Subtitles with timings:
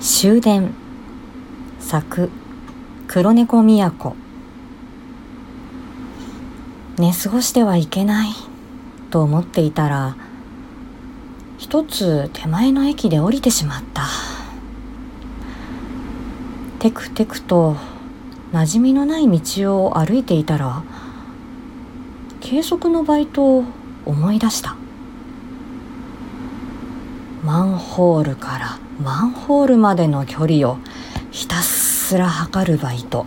[0.00, 0.74] 終電。
[1.80, 2.30] 作
[3.08, 4.14] 黒猫都。
[6.98, 8.28] 寝過ごしてはいけない。
[9.10, 10.16] と思っていたら
[11.56, 14.04] 一つ手前の駅で降りてしまった。
[16.78, 17.76] テクテクと
[18.52, 20.84] 馴染みのない道を歩いていたら
[22.40, 23.64] 計測のバイトを
[24.06, 24.76] 思い出した。
[27.48, 30.76] マンホールからマンホールまでの距離を
[31.30, 33.24] ひたすら測るバイト。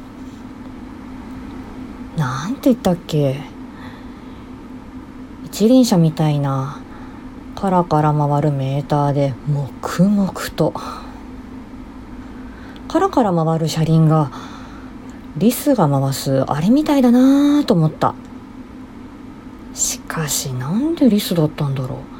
[2.18, 3.41] なんて言ったっけ？
[5.46, 6.84] 一輪車みたいな
[7.55, 10.72] カラカラ回るメーターで黙々と。
[12.88, 14.30] カラカラ回る車輪が
[15.35, 18.13] リスが回すあれみたいだなぁと思った。
[19.74, 22.11] しかしなんでリスだったんだろう？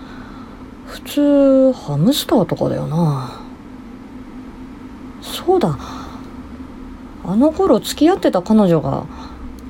[1.04, 3.42] 普通ハムスターとかだよな。
[5.22, 5.78] そうだ。
[7.24, 9.06] あの頃付き合ってた彼女が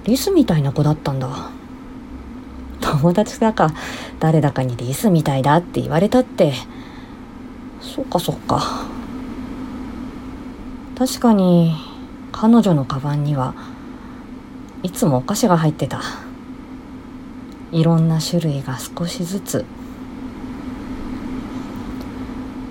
[0.06, 1.52] リスみたいな子だったんだ。
[2.80, 3.74] 友達だか
[4.20, 6.54] 誰だかにリスみたいだって言われたって。
[7.82, 8.86] そっかそっか。
[10.98, 11.76] 確かに
[12.32, 13.56] 彼女のカバンには
[14.84, 16.02] いつもお菓子が入ってた。
[17.72, 19.66] いろんな種類が少しずつ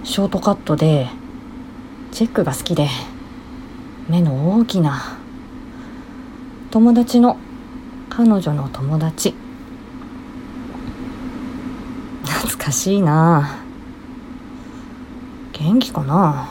[0.02, 1.08] ショートカットで
[2.10, 2.88] チェックが好きで
[4.08, 5.18] 目の大きな
[6.70, 7.36] 友達の
[8.08, 9.34] 彼女の友達。
[12.24, 13.60] 懐かしいな。
[15.52, 16.48] 元気かな。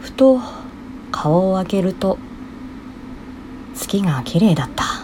[0.00, 0.40] ふと
[1.10, 2.18] 顔を開けると
[3.74, 5.01] 月が綺麗だった。